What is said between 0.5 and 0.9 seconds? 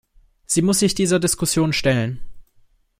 muss